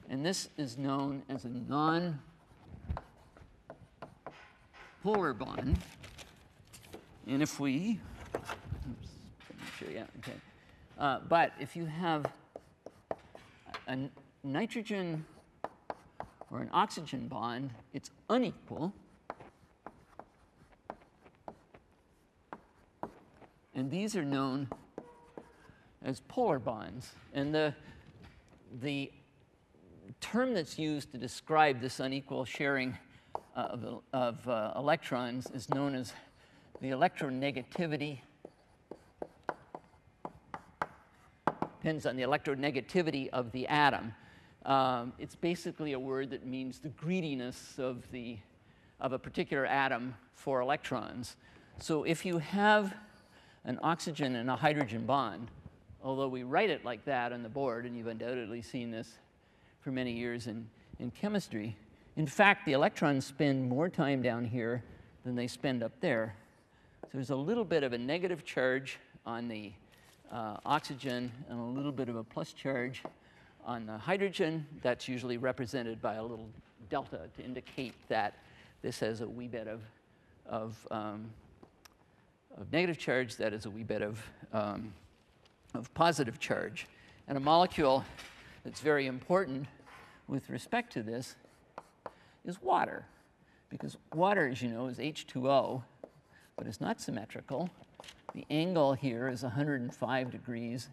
and 0.10 0.26
this 0.26 0.50
is 0.58 0.78
known 0.78 1.24
as 1.30 1.46
a 1.46 1.50
non-polar 1.50 2.18
bond. 5.34 5.80
And 7.28 7.42
if 7.42 7.60
we 7.60 8.00
yeah, 9.94 10.06
okay. 10.20 10.34
Uh, 10.98 11.20
but 11.28 11.54
if 11.60 11.76
you 11.76 11.86
have 11.86 12.26
a 13.88 13.98
nitrogen 14.44 15.26
or 16.52 16.62
an 16.62 16.70
oxygen 16.74 17.28
bond, 17.28 17.72
it's 17.94 18.12
unequal. 18.30 18.94
And 23.76 23.92
these 23.92 24.16
are 24.16 24.26
known 24.26 24.70
as 26.04 26.22
polar 26.28 26.58
bonds. 26.58 27.12
And 27.34 27.54
the, 27.54 27.76
the 28.82 29.12
term 30.20 30.54
that's 30.54 30.80
used 30.80 31.12
to 31.12 31.18
describe 31.18 31.80
this 31.80 32.00
unequal 32.00 32.46
sharing 32.46 32.98
uh, 33.56 33.60
of, 33.60 34.02
of 34.14 34.48
uh, 34.48 34.74
electrons 34.76 35.48
is 35.54 35.70
known 35.70 35.94
as 35.96 36.14
the 36.82 36.90
electronegativity 36.90 38.20
depends 41.88 42.06
on 42.06 42.18
the 42.18 42.24
electronegativity 42.24 43.30
of 43.32 43.50
the 43.54 43.66
atom. 43.68 44.14
Um, 44.66 45.14
it's 45.20 45.38
basically 45.38 45.94
a 45.94 46.00
word 46.00 46.32
that 46.32 46.46
means 46.46 46.80
the 46.80 46.90
greediness 46.90 47.80
of, 47.80 48.04
the, 48.12 48.38
of 49.00 49.14
a 49.14 49.18
particular 49.18 49.66
atom 49.66 50.14
for 50.34 50.60
electrons. 50.60 51.38
So 51.80 52.04
if 52.04 52.26
you 52.26 52.40
have 52.40 52.94
an 53.64 53.80
oxygen 53.82 54.36
and 54.36 54.50
a 54.50 54.56
hydrogen 54.58 55.06
bond, 55.06 55.50
although 56.04 56.28
we 56.28 56.44
write 56.44 56.70
it 56.70 56.84
like 56.84 57.06
that 57.06 57.32
on 57.32 57.42
the 57.42 57.48
board, 57.48 57.86
and 57.86 57.96
you've 57.98 58.08
undoubtedly 58.08 58.62
seen 58.62 58.92
this 58.92 59.14
for 59.80 59.92
many 59.92 60.12
years 60.12 60.48
in, 60.48 60.68
in 61.00 61.10
chemistry, 61.12 61.78
in 62.18 62.28
fact, 62.28 62.66
the 62.66 62.74
electrons 62.74 63.26
spend 63.26 63.70
more 63.70 63.88
time 63.88 64.22
down 64.22 64.44
here 64.44 64.84
than 65.24 65.36
they 65.36 65.48
spend 65.48 65.82
up 65.82 65.94
there. 66.02 66.36
So 67.04 67.12
there's 67.14 67.30
a 67.30 67.36
little 67.38 67.64
bit 67.64 67.84
of 67.84 67.94
a 67.94 67.98
negative 67.98 68.44
charge 68.44 69.00
on 69.26 69.48
the 69.48 69.72
uh, 70.32 70.58
oxygen 70.66 71.32
and 71.50 71.60
a 71.60 71.64
little 71.64 71.92
bit 71.92 72.10
of 72.10 72.16
a 72.16 72.24
plus 72.24 72.54
charge 72.54 73.04
on 73.66 73.86
the 73.86 73.98
hydrogen. 73.98 74.66
That's 74.82 75.08
usually 75.08 75.38
represented 75.38 76.02
by 76.02 76.16
a 76.16 76.22
little 76.22 76.50
delta 76.90 77.22
to 77.36 77.44
indicate 77.44 77.94
that 78.10 78.34
this 78.82 79.00
has 79.00 79.22
a 79.22 79.28
wee 79.28 79.48
bit 79.48 79.68
of, 79.68 79.82
of, 80.48 80.88
um, 80.92 81.30
of 82.58 82.72
negative 82.72 82.98
charge, 82.98 83.36
that 83.38 83.54
is 83.54 83.66
a 83.66 83.70
wee 83.70 83.84
bit 83.84 84.02
of, 84.02 84.22
um, 84.54 84.94
of 85.74 85.94
positive 85.94 86.40
charge. 86.40 86.88
And 87.28 87.38
a 87.38 87.42
molecule 87.42 88.06
that's 88.64 88.80
very 88.80 89.08
important 89.08 89.68
with 90.28 90.50
respect 90.50 90.94
to 90.94 91.04
this 91.04 91.36
is 92.46 92.62
water. 92.62 93.06
Because 93.70 93.98
water, 94.14 94.48
as 94.48 94.62
you 94.62 94.70
know, 94.70 94.88
is 94.88 94.98
H2O, 94.98 95.84
but 96.56 96.68
it's 96.68 96.80
not 96.80 97.02
symmetrical. 97.02 97.70
The 98.34 98.46
angle 98.50 98.94
here 98.94 99.28
is 99.28 99.44
105 99.44 100.32
degrees. 100.32 100.90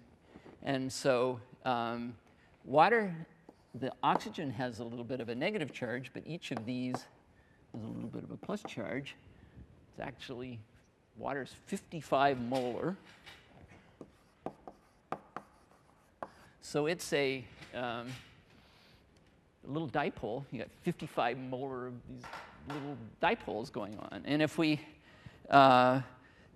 And 0.63 0.91
so 0.91 1.41
um, 1.65 2.15
water, 2.65 3.15
the 3.75 3.93
oxygen 4.03 4.51
has 4.51 4.79
a 4.79 4.85
little 4.85 5.05
bit 5.05 5.21
of 5.21 5.29
a 5.29 5.35
negative 5.35 5.73
charge, 5.73 6.11
but 6.15 6.23
each 6.27 6.53
of 6.53 6.65
these 6.65 6.95
is 6.95 7.05
a 7.75 7.87
little 7.87 8.09
bit 8.09 8.23
of 8.23 8.31
a 8.31 8.37
plus 8.37 8.63
charge. 8.67 9.15
It's 9.91 10.01
actually, 10.01 10.59
water 11.19 11.43
is 11.43 11.51
55 11.67 12.41
molar. 12.41 12.97
So 16.63 16.87
it's 16.87 17.13
a, 17.13 17.45
um, 17.75 18.07
a 19.67 19.71
little 19.71 19.89
dipole. 19.89 20.45
You 20.51 20.61
got 20.61 20.69
55 20.83 21.39
molar 21.39 21.89
of 21.89 21.95
these 22.09 22.25
little 22.69 22.97
dipoles 23.23 23.71
going 23.71 23.99
on. 23.99 24.23
And 24.25 24.41
if 24.41 24.57
we, 24.57 24.81
uh, 25.51 26.01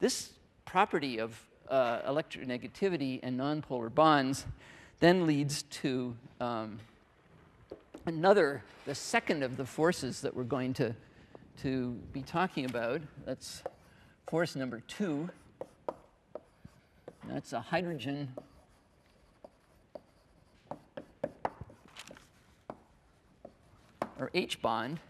this 0.00 0.30
property 0.68 1.18
of 1.18 1.40
uh, 1.70 2.00
electronegativity 2.00 3.20
and 3.22 3.40
nonpolar 3.40 3.92
bonds 3.92 4.44
then 5.00 5.26
leads 5.26 5.62
to 5.62 6.14
um, 6.42 6.78
another, 8.04 8.62
the 8.84 8.94
second 8.94 9.42
of 9.42 9.56
the 9.56 9.64
forces 9.64 10.20
that 10.20 10.36
we're 10.36 10.44
going 10.44 10.74
to, 10.74 10.94
to 11.62 11.92
be 12.12 12.20
talking 12.20 12.66
about. 12.66 13.00
That's 13.24 13.62
force 14.28 14.56
number 14.56 14.82
two. 14.86 15.30
That's 17.26 17.54
a 17.54 17.60
hydrogen 17.62 18.28
or 24.18 24.30
H 24.34 24.60
bond. 24.60 25.00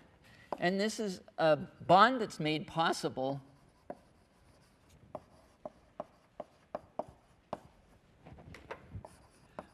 And 0.60 0.78
this 0.78 1.00
is 1.00 1.20
a 1.36 1.56
bond 1.88 2.20
that's 2.20 2.38
made 2.38 2.68
possible 2.68 3.40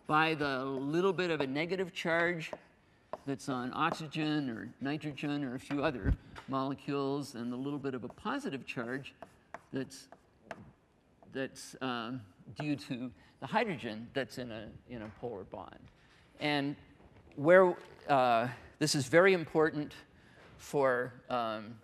by 0.07 0.35
the 0.35 0.65
little 0.65 1.13
bit 1.13 1.31
of 1.31 1.41
a 1.41 1.47
negative 1.47 1.93
charge 1.93 2.51
that's 3.27 3.49
on 3.49 3.73
oxygen 3.75 4.51
or 4.51 4.69
nitrogen 4.81 5.45
or 5.45 5.55
a 5.55 5.59
few 5.59 5.83
other 5.83 6.13
molecules 6.49 7.35
and 7.35 7.53
the 7.53 7.57
little 7.57 7.79
bit 7.79 7.95
of 7.95 8.05
a 8.05 8.09
positive 8.09 8.67
charge 8.67 9.15
that's, 9.73 10.09
that's 11.33 11.75
um, 11.81 12.21
due 12.61 12.77
to 12.77 13.11
the 13.41 13.47
hydrogen 13.47 14.07
that's 14.13 14.39
in 14.39 14.51
a, 14.51 14.69
in 14.91 15.03
a 15.03 15.09
polar 15.21 15.45
bond. 15.45 15.79
And 16.41 16.77
where 17.37 17.75
uh, 18.09 18.49
this 18.79 18.95
is 18.95 19.07
very 19.07 19.33
important 19.33 19.95
for, 20.59 21.13
um, 21.31 21.75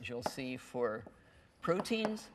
as 0.00 0.08
you'll 0.08 0.22
see, 0.22 0.56
for 0.56 1.02
proteins. 1.60 2.28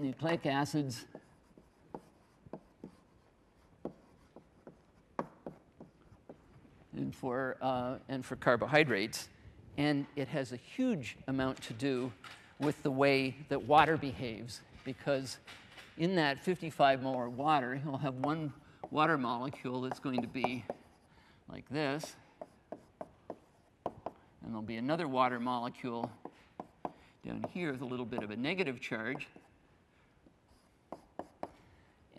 Nucleic 0.00 0.46
acids. 0.46 1.04
And 6.96 7.14
for, 7.14 7.56
uh, 7.62 7.96
and 8.08 8.24
for 8.24 8.36
carbohydrates. 8.36 9.28
And 9.78 10.06
it 10.16 10.28
has 10.28 10.52
a 10.52 10.56
huge 10.56 11.16
amount 11.28 11.60
to 11.62 11.72
do 11.72 12.12
with 12.58 12.82
the 12.82 12.90
way 12.90 13.36
that 13.48 13.62
water 13.62 13.96
behaves 13.96 14.60
because 14.84 15.38
in 15.96 16.16
that 16.16 16.42
55 16.42 17.02
molar 17.02 17.28
water, 17.28 17.80
you'll 17.82 17.98
have 17.98 18.14
one 18.16 18.52
water 18.90 19.16
molecule 19.16 19.82
that's 19.82 20.00
going 20.00 20.22
to 20.22 20.28
be 20.28 20.64
like 21.48 21.68
this. 21.70 22.16
And 23.84 24.50
there'll 24.50 24.62
be 24.62 24.76
another 24.76 25.06
water 25.06 25.38
molecule 25.38 26.10
down 27.26 27.44
here 27.52 27.72
with 27.72 27.82
a 27.82 27.84
little 27.86 28.06
bit 28.06 28.22
of 28.22 28.30
a 28.30 28.36
negative 28.36 28.80
charge. 28.80 29.28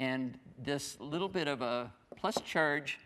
And 0.02 0.40
this 0.58 1.00
little 1.00 1.30
bit 1.30 1.48
of 1.48 1.62
a 1.62 1.92
plus 2.18 2.42
charge 2.44 2.98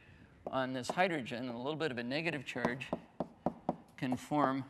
on 0.47 0.71
this 0.71 0.87
hydrogen 0.87 1.39
and 1.39 1.53
a 1.53 1.57
little 1.57 1.75
bit 1.75 1.91
of 1.91 1.97
a 1.97 2.03
negative 2.03 2.45
charge 2.45 2.87
can 3.97 4.15
form 4.15 4.63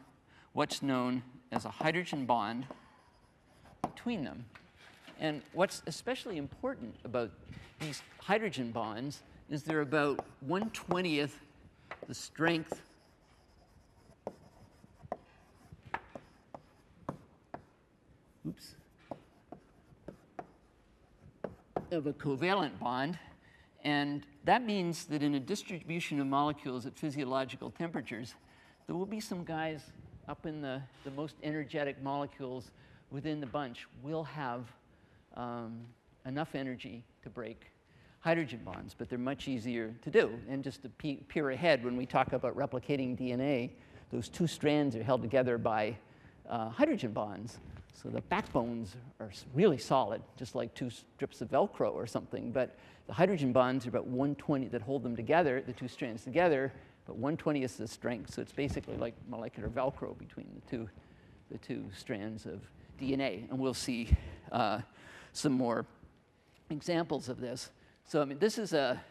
what's 0.54 0.82
known 0.82 1.22
as 1.52 1.66
a 1.66 1.70
hydrogen 1.70 2.26
bond 2.26 2.66
between 3.84 4.24
them. 4.24 4.44
And 5.20 5.44
what's 5.54 5.84
especially 5.86 6.38
important 6.38 6.96
about 7.04 7.30
these 7.80 8.02
hydrogen 8.20 8.72
bonds 8.72 9.22
is 9.52 9.62
they're 9.62 9.82
about 9.82 10.26
120th 10.48 11.34
the 12.08 12.16
strength 12.16 12.82
oops, 18.48 18.74
of 21.96 22.06
a 22.06 22.14
covalent 22.14 22.78
bond. 22.80 23.18
And 23.84 24.26
that 24.44 24.66
means 24.66 25.06
that 25.06 25.24
in 25.24 25.36
a 25.36 25.40
distribution 25.40 26.20
of 26.20 26.28
molecules 26.28 26.86
at 26.86 26.98
physiological 26.98 27.72
temperatures, 27.72 28.36
there 28.88 28.96
will 28.96 29.06
be 29.06 29.20
some 29.20 29.44
guys 29.44 29.82
up 30.28 30.46
in 30.46 30.62
the, 30.62 30.82
the 31.04 31.12
most 31.12 31.36
energetic 31.44 32.02
molecules 32.02 32.72
within 33.12 33.40
the 33.40 33.48
bunch 33.48 33.88
will 34.04 34.24
have 34.24 34.66
um, 35.36 35.82
enough 36.26 36.56
energy 36.56 37.04
to 37.24 37.30
break 37.30 37.72
hydrogen 38.20 38.60
bonds, 38.66 38.96
but 38.98 39.08
they're 39.08 39.20
much 39.20 39.48
easier 39.48 39.94
to 40.02 40.10
do. 40.10 40.32
And 40.50 40.64
just 40.64 40.82
to 40.82 40.90
pe 40.90 41.18
peer 41.18 41.52
ahead, 41.52 41.84
when 41.84 41.96
we 41.96 42.08
talk 42.08 42.34
about 42.34 42.58
replicating 42.58 43.16
DNA, 43.16 43.70
those 44.12 44.30
two 44.30 44.48
strands 44.48 44.96
are 44.96 45.04
held 45.04 45.22
together 45.22 45.58
by 45.58 45.96
uh, 46.50 46.70
hydrogen 46.70 47.12
bonds. 47.12 47.60
So 47.96 48.10
the 48.10 48.22
backbones 48.22 48.96
are 49.22 49.32
really 49.54 49.78
solid, 49.78 50.22
just 50.38 50.54
like 50.54 50.74
two 50.74 50.90
strips 50.90 51.42
of 51.42 51.50
Velcro 51.50 51.94
or 51.94 52.06
something. 52.06 52.52
But 52.52 52.76
the 53.08 53.14
hydrogen 53.14 53.54
bonds 53.54 53.86
are 53.86 53.90
about 53.90 54.08
120 54.08 54.68
that 54.68 54.82
hold 54.82 55.04
them 55.04 55.16
together, 55.16 55.64
the 55.66 55.72
two 55.72 55.88
strands 55.88 56.24
together, 56.24 56.74
but 57.06 57.16
120 57.16 57.64
is 57.64 57.78
the 57.78 57.88
strength. 57.88 58.34
So 58.34 58.42
it's 58.42 58.52
basically 58.52 58.98
like 58.98 59.14
molecular 59.30 59.70
Velcro 59.70 60.18
between 60.18 60.48
the 60.54 60.70
two, 60.70 60.90
the 61.50 61.58
two 61.58 61.86
strands 61.96 62.46
of 62.46 62.60
DNA. 63.00 63.50
And 63.50 63.58
we'll 63.58 63.74
see 63.74 64.10
uh, 64.52 64.82
some 65.32 65.54
more 65.54 65.86
examples 66.70 67.30
of 67.30 67.40
this. 67.40 67.70
So, 68.04 68.22
I 68.22 68.26
mean, 68.26 68.40
this 68.40 68.58
is 68.58 68.74
a, 68.74 69.02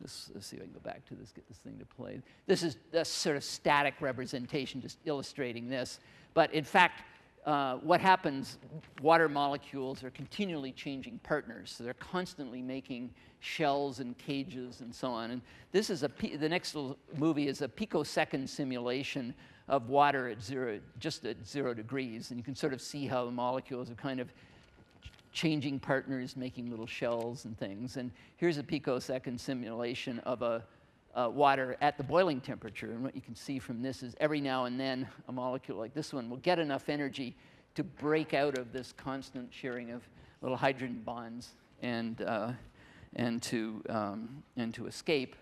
this, 0.00 0.30
let's 0.34 0.48
see 0.48 0.56
if 0.56 0.62
I 0.62 0.64
can 0.64 0.74
go 0.74 0.80
back 0.80 1.06
to 1.06 1.14
this, 1.14 1.30
get 1.30 1.46
this 1.46 1.58
thing 1.58 1.78
to 1.78 1.84
play. 1.84 2.20
This 2.46 2.64
is 2.64 2.78
a 2.92 3.04
sort 3.04 3.36
of 3.36 3.44
static 3.44 3.94
representation, 4.00 4.80
just 4.80 4.98
illustrating 5.04 5.68
this. 5.68 6.00
But 6.34 6.52
in 6.52 6.64
fact, 6.64 7.04
uh, 7.46 7.76
what 7.76 8.00
happens, 8.00 8.58
water 9.00 9.28
molecules 9.28 10.02
are 10.02 10.10
continually 10.10 10.72
changing 10.72 11.20
partners. 11.22 11.72
So 11.76 11.84
they're 11.84 11.94
constantly 11.94 12.60
making 12.60 13.14
shells 13.38 14.00
and 14.00 14.18
cages 14.18 14.80
and 14.80 14.92
so 14.92 15.08
on. 15.08 15.30
And 15.30 15.40
this 15.70 15.88
is 15.88 16.02
a, 16.02 16.10
the 16.38 16.48
next 16.48 16.76
movie 17.16 17.46
is 17.46 17.62
a 17.62 17.68
picosecond 17.68 18.50
simulation 18.50 19.32
of 19.68 19.88
water 19.88 20.28
at 20.28 20.42
zero, 20.42 20.80
just 20.98 21.24
at 21.24 21.46
zero 21.46 21.72
degrees. 21.72 22.30
And 22.30 22.38
you 22.38 22.44
can 22.44 22.56
sort 22.56 22.72
of 22.72 22.80
see 22.80 23.06
how 23.06 23.24
the 23.24 23.30
molecules 23.30 23.90
are 23.90 23.94
kind 23.94 24.18
of 24.18 24.32
changing 25.32 25.78
partners, 25.78 26.36
making 26.36 26.70
little 26.70 26.86
shells 26.86 27.44
and 27.44 27.56
things. 27.58 27.96
And 27.96 28.10
here's 28.38 28.58
a 28.58 28.62
picosecond 28.64 29.40
simulation 29.40 30.18
of 30.20 30.42
a, 30.42 30.64
uh, 31.16 31.28
water 31.28 31.76
at 31.80 31.96
the 31.96 32.04
boiling 32.04 32.40
temperature. 32.40 32.90
And 32.90 33.02
what 33.02 33.16
you 33.16 33.22
can 33.22 33.34
see 33.34 33.58
from 33.58 33.82
this 33.82 34.02
is 34.02 34.14
every 34.20 34.40
now 34.40 34.66
and 34.66 34.78
then 34.78 35.08
a 35.28 35.32
molecule 35.32 35.78
like 35.78 35.94
this 35.94 36.12
one 36.12 36.28
will 36.28 36.36
get 36.38 36.58
enough 36.58 36.88
energy 36.88 37.34
to 37.74 37.82
break 37.82 38.34
out 38.34 38.58
of 38.58 38.72
this 38.72 38.92
constant 38.92 39.52
sharing 39.52 39.90
of 39.90 40.02
little 40.42 40.56
hydrogen 40.56 41.02
bonds 41.04 41.54
and, 41.82 42.20
uh, 42.22 42.52
and, 43.16 43.42
to, 43.42 43.82
um, 43.88 44.42
and 44.56 44.74
to 44.74 44.86
escape. 44.86 45.36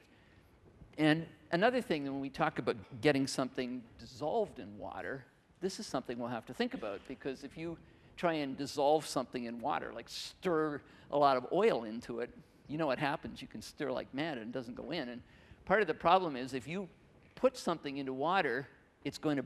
And 0.96 1.26
another 1.50 1.80
thing, 1.80 2.04
when 2.04 2.20
we 2.20 2.30
talk 2.30 2.60
about 2.60 2.76
getting 3.00 3.26
something 3.26 3.82
dissolved 3.98 4.60
in 4.60 4.78
water, 4.78 5.24
this 5.60 5.80
is 5.80 5.86
something 5.86 6.18
we'll 6.18 6.28
have 6.28 6.46
to 6.46 6.54
think 6.54 6.74
about 6.74 7.00
because 7.08 7.42
if 7.42 7.56
you 7.56 7.76
try 8.16 8.34
and 8.34 8.56
dissolve 8.56 9.06
something 9.06 9.44
in 9.44 9.60
water, 9.60 9.92
like 9.92 10.08
stir 10.08 10.80
a 11.10 11.18
lot 11.18 11.36
of 11.36 11.46
oil 11.52 11.82
into 11.84 12.20
it, 12.20 12.30
you 12.68 12.78
know 12.78 12.86
what 12.86 12.98
happens. 12.98 13.42
You 13.42 13.48
can 13.48 13.60
stir 13.60 13.90
like 13.90 14.12
mad 14.14 14.38
and 14.38 14.48
it 14.48 14.52
doesn't 14.52 14.76
go 14.76 14.92
in. 14.92 15.08
And 15.08 15.22
part 15.64 15.80
of 15.80 15.86
the 15.86 15.94
problem 15.94 16.36
is 16.36 16.54
if 16.54 16.68
you 16.68 16.88
put 17.34 17.56
something 17.56 17.98
into 17.98 18.12
water, 18.12 18.68
it's 19.04 19.18
going 19.18 19.36
to 19.36 19.44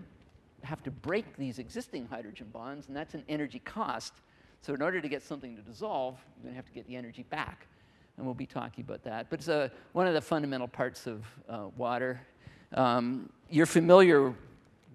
have 0.62 0.82
to 0.82 0.90
break 0.90 1.36
these 1.36 1.58
existing 1.58 2.06
hydrogen 2.06 2.48
bonds, 2.52 2.88
and 2.88 2.96
that's 2.96 3.14
an 3.14 3.24
energy 3.28 3.60
cost. 3.60 4.14
So 4.60 4.74
in 4.74 4.82
order 4.82 5.00
to 5.00 5.08
get 5.08 5.22
something 5.22 5.56
to 5.56 5.62
dissolve, 5.62 6.18
you're 6.36 6.42
going 6.42 6.54
to 6.54 6.56
have 6.56 6.66
to 6.66 6.72
get 6.72 6.86
the 6.86 6.96
energy 6.96 7.24
back. 7.30 7.66
And 8.16 8.26
we'll 8.26 8.34
be 8.34 8.46
talking 8.46 8.84
about 8.84 9.04
that. 9.04 9.30
But 9.30 9.38
it's 9.38 9.48
a, 9.48 9.70
one 9.92 10.08
of 10.08 10.14
the 10.14 10.20
fundamental 10.20 10.66
parts 10.66 11.06
of 11.06 11.24
uh, 11.48 11.66
water. 11.76 12.20
Um, 12.74 13.30
you're 13.48 13.66
familiar 13.66 14.34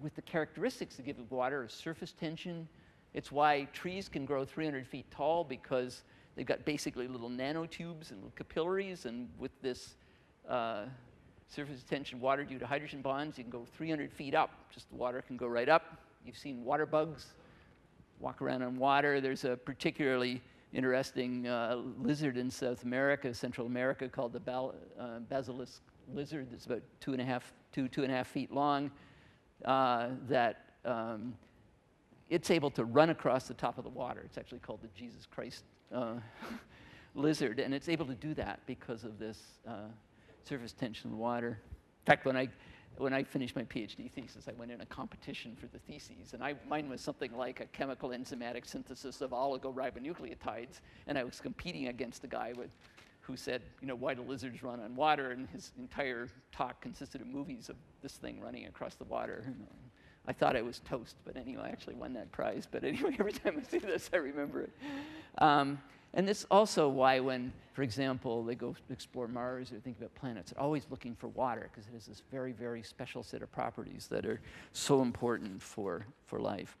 with 0.02 0.14
the 0.14 0.22
characteristics 0.22 0.98
of 0.98 1.06
given 1.06 1.26
water, 1.30 1.66
surface 1.68 2.12
tension. 2.12 2.68
It's 3.14 3.32
why 3.32 3.66
trees 3.72 4.08
can 4.08 4.26
grow 4.26 4.44
300 4.44 4.86
feet 4.86 5.10
tall 5.10 5.42
because 5.42 6.02
they've 6.36 6.44
got 6.44 6.66
basically 6.66 7.08
little 7.08 7.30
nanotubes 7.30 8.10
and 8.10 8.34
capillaries, 8.36 9.06
and 9.06 9.28
with 9.38 9.52
this 9.62 9.94
uh, 10.48 10.84
surface 11.48 11.82
tension 11.88 12.20
water 12.20 12.44
due 12.44 12.58
to 12.58 12.66
hydrogen 12.66 13.02
bonds, 13.02 13.38
you 13.38 13.44
can 13.44 13.50
go 13.50 13.66
300 13.76 14.12
feet 14.12 14.34
up. 14.34 14.50
Just 14.72 14.88
the 14.90 14.96
water 14.96 15.22
can 15.22 15.36
go 15.36 15.46
right 15.46 15.68
up. 15.68 15.96
You've 16.24 16.38
seen 16.38 16.64
water 16.64 16.86
bugs 16.86 17.34
walk 18.18 18.40
around 18.42 18.62
on 18.62 18.76
water. 18.76 19.20
There's 19.20 19.44
a 19.44 19.56
particularly 19.56 20.40
interesting 20.72 21.46
uh, 21.46 21.80
lizard 22.00 22.36
in 22.36 22.50
South 22.50 22.82
America, 22.82 23.32
Central 23.32 23.66
America, 23.66 24.08
called 24.08 24.32
the 24.32 24.52
uh, 24.52 25.18
basilisk 25.28 25.82
lizard. 26.12 26.48
That's 26.50 26.66
about 26.66 26.82
two 27.00 27.12
and 27.12 27.20
a 27.20 27.24
half, 27.24 27.52
two, 27.72 27.88
two 27.88 28.02
and 28.02 28.12
a 28.12 28.16
half 28.16 28.28
feet 28.28 28.52
long. 28.52 28.90
Uh, 29.64 30.08
that 30.28 30.74
um, 30.84 31.34
it's 32.28 32.50
able 32.50 32.70
to 32.70 32.84
run 32.84 33.10
across 33.10 33.46
the 33.46 33.54
top 33.54 33.78
of 33.78 33.84
the 33.84 33.90
water. 33.90 34.22
It's 34.24 34.36
actually 34.36 34.58
called 34.58 34.80
the 34.82 34.88
Jesus 34.98 35.26
Christ 35.26 35.64
uh, 35.94 36.14
lizard, 37.14 37.60
and 37.60 37.72
it's 37.72 37.88
able 37.88 38.06
to 38.06 38.14
do 38.14 38.34
that 38.34 38.60
because 38.66 39.04
of 39.04 39.18
this 39.18 39.38
uh, 39.68 39.88
surface 40.46 40.72
tension 40.72 41.10
in 41.10 41.18
water. 41.18 41.48
In 41.48 42.06
fact, 42.06 42.24
when 42.24 42.36
I 42.36 42.48
when 42.96 43.12
I 43.12 43.24
finished 43.24 43.56
my 43.56 43.64
PhD 43.64 44.10
thesis, 44.10 44.46
I 44.48 44.52
went 44.52 44.70
in 44.70 44.80
a 44.80 44.86
competition 44.86 45.56
for 45.56 45.66
the 45.66 45.78
theses, 45.78 46.32
and 46.32 46.42
I, 46.44 46.54
mine 46.68 46.88
was 46.88 47.00
something 47.00 47.36
like 47.36 47.60
a 47.60 47.66
chemical 47.66 48.10
enzymatic 48.10 48.66
synthesis 48.66 49.20
of 49.20 49.30
oligoribonucleotides, 49.30 50.80
and 51.06 51.18
I 51.18 51.24
was 51.24 51.40
competing 51.40 51.88
against 51.88 52.22
a 52.24 52.28
guy 52.28 52.52
with, 52.56 52.70
who 53.22 53.36
said, 53.36 53.62
you 53.80 53.88
know, 53.88 53.96
why 53.96 54.14
do 54.14 54.22
lizards 54.22 54.62
run 54.62 54.80
on 54.80 54.94
water? 54.94 55.32
And 55.32 55.48
his 55.48 55.72
entire 55.78 56.28
talk 56.52 56.80
consisted 56.80 57.20
of 57.20 57.26
movies 57.26 57.68
of 57.68 57.76
this 58.02 58.12
thing 58.12 58.40
running 58.40 58.66
across 58.66 58.94
the 58.94 59.04
water. 59.04 59.44
I 60.26 60.32
thought 60.32 60.56
I 60.56 60.62
was 60.62 60.80
toast, 60.80 61.16
but 61.24 61.36
anyway, 61.36 61.64
I 61.64 61.68
actually 61.70 61.96
won 61.96 62.12
that 62.14 62.30
prize. 62.32 62.66
But 62.70 62.84
anyway, 62.84 63.16
every 63.18 63.32
time 63.32 63.60
I 63.60 63.68
see 63.68 63.78
this, 63.78 64.08
I 64.12 64.18
remember 64.18 64.62
it. 64.62 64.70
Um, 65.38 65.78
and 66.14 66.26
this 66.26 66.46
also 66.50 66.88
why 66.88 67.20
when, 67.20 67.52
for 67.72 67.82
example, 67.82 68.44
they 68.44 68.54
go 68.54 68.74
explore 68.90 69.28
Mars 69.28 69.72
or 69.72 69.80
think 69.80 69.98
about 69.98 70.14
planets, 70.14 70.52
they're 70.52 70.62
always 70.62 70.86
looking 70.90 71.14
for 71.14 71.28
water 71.28 71.68
because 71.70 71.88
it 71.88 71.94
has 71.94 72.06
this 72.06 72.22
very, 72.30 72.52
very 72.52 72.82
special 72.82 73.22
set 73.22 73.42
of 73.42 73.50
properties 73.52 74.06
that 74.08 74.24
are 74.24 74.40
so 74.72 75.02
important 75.02 75.60
for, 75.60 76.06
for 76.26 76.38
life. 76.38 76.76